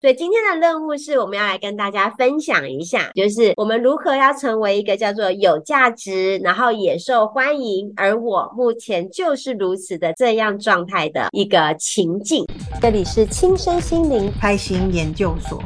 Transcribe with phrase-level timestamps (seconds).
[0.00, 12.46] 所以今天的任务是我们要来跟大家分享一下，就是我们如何要成为一个叫做有价值，然后也受欢迎，而我目前就是如此的这样状态的一个情境。
[12.80, 15.60] 这里是轻身心灵开心研究所。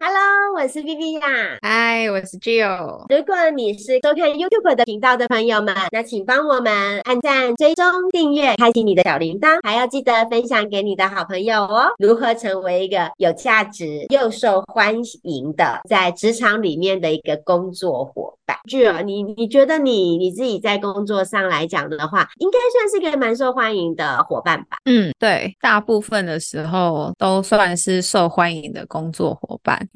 [0.00, 1.58] Hello，我是 Viviya。
[1.96, 3.06] Hi，我是 Jill。
[3.08, 11.86] 如果你是收看 YouTube 的频道的朋友们，那请帮我们按赞、追踪、订阅、开启你的小铃铛，还要记得分享给你的好朋友哦。
[11.98, 24.76] 如何成为一个有价值又受欢迎的在职场里面的一个工作伙伴？Jill，你你觉得你你自己在工作上来讲的话，应该算是一个蛮受欢迎的伙伴吧？
[24.84, 29.88] 嗯，对，大部分的时候都算是受欢迎的工作伙伴。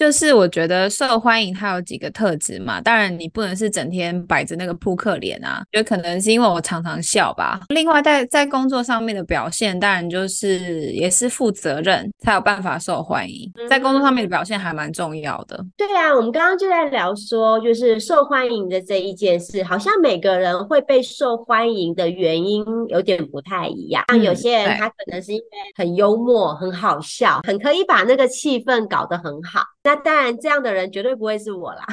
[0.00, 2.80] 就是我觉得受欢迎，它有几个特质嘛。
[2.80, 7.60] 当然，你不能是整天摆着那个扑克脸啊，就可能是因为我常常笑吧。
[7.68, 10.58] 另外，在在工作上面的表现，当然就是
[10.92, 13.52] 也是负责任，才有办法受欢迎。
[13.68, 15.58] 在工作上面的表现还蛮重要的。
[15.58, 15.70] 嗯。
[15.76, 24.02] 对啊，我们刚刚就在聊说，就是受欢迎的这一件事，好像每个人会被受欢迎的原因有点不太一样。
[24.08, 25.44] 像有些人他可能是因为
[25.76, 29.60] 很幽默、很好笑、很可以把那个气氛搞得很好。
[29.82, 31.84] 那当然，这样的人绝对不会是我啦，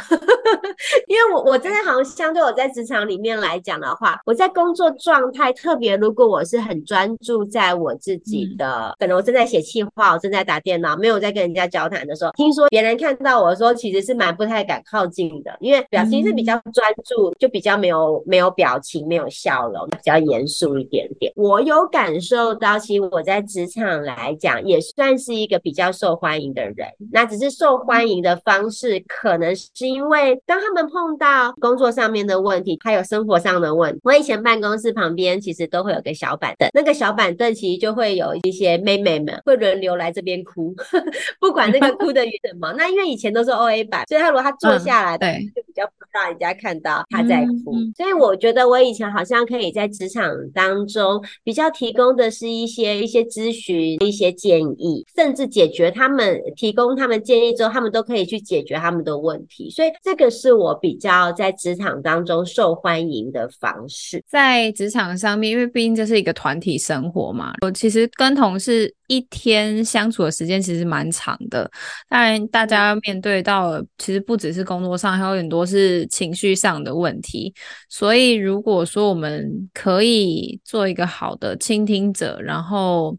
[1.07, 21.31] 因为我我真的好像相对我在职场里面来讲的话，我在工作状态特别，如果我是很专注在我自己的，可能我正在写企划，我正在打电脑，没有在跟人家交谈的时候，听说别人看到我的时候，其实是蛮不太敢靠近的，因为表情是比较专注，就比较没有没有表情，没有笑容，比较严肃一点点。
[21.35, 27.77] 我有感受到，其实我在职场来讲，也算是一个比较受欢迎的人，那只是受。
[27.87, 33.99] 欢迎的方式，可能是因为当他们碰到工作上面的问题，还有生活上的问题。
[34.03, 40.75] 我以前办公室旁边其实都会有个小板凳，那个小板凳其实就会有一些妹妹们会轮流来这边哭，
[41.39, 42.73] 不管那个哭的原因什么。
[42.73, 47.73] 那因为以前都是 OA 板，所以他如果他坐下来，对，就比较不让人家看到他在哭。
[47.95, 57.67] 所以我觉得我以前好像可以在职场当中比较提供的是一些一些咨询、一些建议，甚至解决他们提供他们建议之后。
[57.77, 64.23] 他们都可以去解决他们的问题，所以这个是我比较在职场当中受欢迎的方式。
[64.27, 71.69] 在职场上面，因为毕竟这是一个团体生活嘛，我其实跟同事一天相处的时间其实蛮长的。
[72.09, 77.53] 当然，大家面对到其实不只是工作上，还有很多是情绪上的问题。
[77.89, 83.17] 所以，如果说我们可以做一个好的倾听者，然后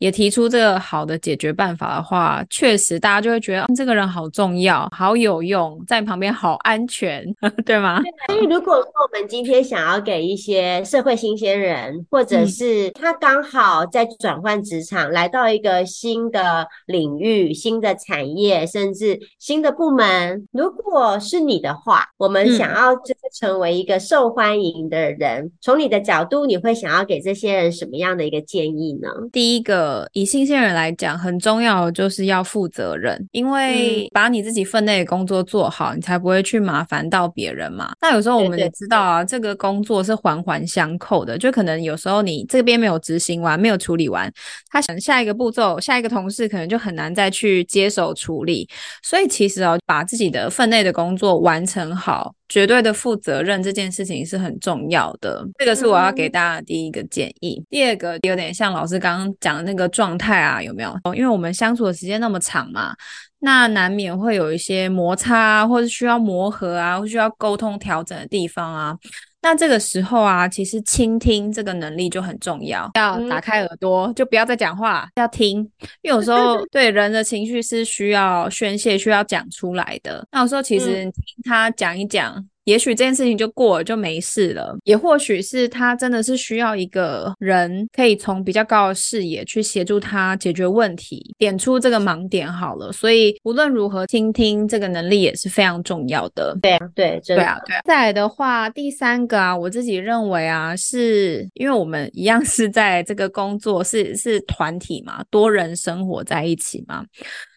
[0.00, 7.22] 也提出这个好的解决办法的话，确实大家就会觉得这个人好重要、好有用，在旁边好安全，
[7.66, 8.00] 对吗？
[8.26, 29.10] 所以，如果说我们今天想要给一些社会新鲜人，或者是他刚好在转换职场，来到一个新的领域、新的产业，甚至新的部门，如果是你的话，我们想要就是成为一个受欢迎的人，从你的角度，你会想要给这些人什么样的一个建议呢？
[29.30, 29.89] 第一个。
[30.12, 37.92] 以新鲜人来讲，很重要的就是要负责任，因为把你自己分内的工作做好，你才不会去麻烦到别人嘛。
[38.00, 44.32] 那有时候我们也知道啊，这个工作是环环相扣的，就可能有时候你这边没有执行完，没有处理完，
[44.70, 48.68] 他想下一个步骤，下一个同事可能就很难再去接手处理。
[49.02, 52.34] 所以其实哦，把自己的分内的工作完成好。
[52.50, 57.64] 绝对的负责任这件事情是很重要的，这个是我要给大家的第一个建议。
[57.70, 60.92] 第二个有点像老师刚刚讲的那个状态啊，有没有？
[61.14, 62.92] 因为我们相处的时间那么长嘛，
[63.38, 68.98] 那难免会有一些摩擦，啊或是需要磨合啊，或需要沟通调整的地方啊。
[69.42, 75.58] 那这个时候啊，其实倾听这个能力就很重要，要打开耳朵，嗯、就不要再讲话，要听，
[76.02, 80.26] 因为有时候 对人的情绪是需要宣泄、需要讲出来的。
[80.30, 81.12] 那有时候其实听
[81.44, 82.44] 他讲一讲。
[82.64, 84.76] 也许这件事情就过了，就没事了。
[84.84, 92.92] 也或许是他真的是需要一个人，可以从比较高的视野去协助他解决问题，点出这个盲点好了。
[92.92, 96.56] 所以无论如何，倾听这个能力也是非常重要的。
[96.60, 97.80] 对啊，对，对啊，对啊。
[97.84, 107.04] 再来的话，第三个啊，我自己认为啊，是因为我们一样是在这个工作是是团体嘛，多人生活在一起嘛。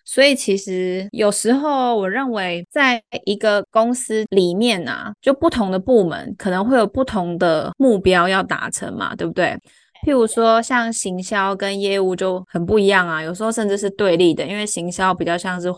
[0.06, 9.58] 所以其实有时候，我认为在一个公司里面啊，就不同的部门可能会有不同的目标要达成嘛，对不对？
[10.04, 15.74] 譬如说像行销跟业务就很不一样啊，有时候甚至是对立的，因为行销比较像是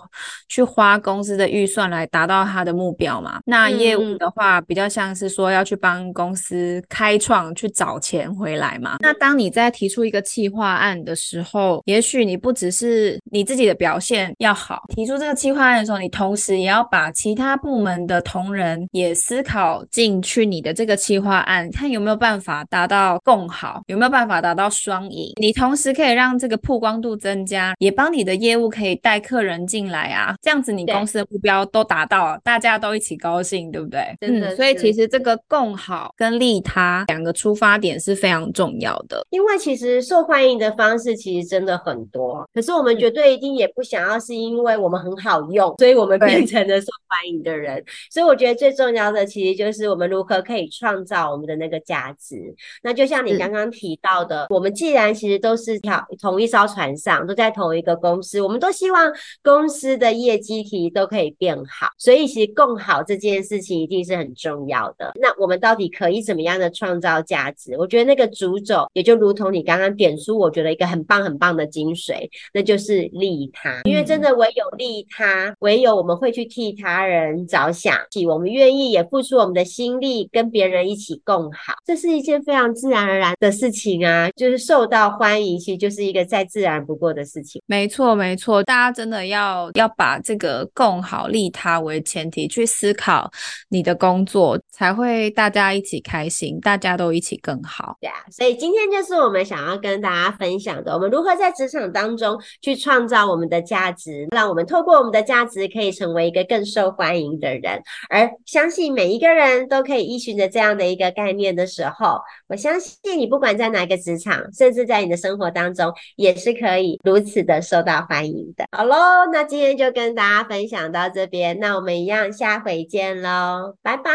[0.50, 8.98] 去花公司的预算来达到他的目标嘛，那业务的话比较像是说要去帮公司开创去找钱回来嘛。
[9.00, 25.34] 那当你在提出一个企划案的时候，也许你不只是你自己的表现要好，提出这个企划案的时候，你同时也要把其他部门的同仁也思考进去你的这个企划案，看有没有办法达到共好，有没有办法达到双赢。
[25.42, 34.16] 你同时可以让这个曝光度增加，也帮你的业务可以带客人进来啊，这样子你公司的目标都达到了，大家都一起高兴，对不对？
[34.22, 39.22] 真的、嗯，所以其实这个共好跟利他两个出发点是非常重要的。
[39.32, 47.84] 因为其实受欢迎的方式其实真的很多，可是我们绝对一定也不想要是因为我们很好用，所以我们变成了受欢迎的人。
[48.10, 52.56] 所以我觉得最重要的其实就是我们如何可以创造我们的那个价值。
[52.82, 59.12] 那就像你刚刚提到的，嗯、我们既然其实都是条同一艘船上，都在同一个公司，我们都希望
[59.42, 61.88] 公司的业绩体都可以变好。
[61.98, 65.14] 所以其实共好这件事情一定是很重要的。
[65.16, 67.76] 那我们到底可以怎么样的创造价值？
[67.78, 73.82] 我觉得那个主轴也就如同你刚刚点出，我觉得一个很棒很棒的精髓，那就是利他。
[73.86, 77.98] 因为真的唯有利他，唯有我们会去替他人着想，
[78.30, 84.32] 我们愿意也付出我们的心力，跟别人一起共好，这是一件非常自然而然的事情啊。
[84.36, 87.62] 就是受到欢迎，其实就是一个再自然不过的事情。
[87.68, 93.30] 没错，没错，大家真的要要把这个共好利他为前提去思考
[93.70, 97.96] 你的工作，才会大家一起开心，大家都一起更好。
[98.02, 107.82] 对啊，所以今天就是我们想要跟大家分享的，我们如何在职场当中去创造我们的价值，让我们透过我们的价值可以成为一个更受欢迎的人。
[108.10, 118.66] 而相信每一个人都可以依循着这样的一个概念的时候，我相信你不管在哪一个职场，甚至在你的生活当中，也是可以如此的受到欢迎的。
[118.72, 118.96] 好喽，
[119.32, 124.12] 那今天就跟大家分享到这边，那我们一样下回见喽，拜拜，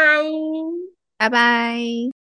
[1.17, 2.20] 拜拜。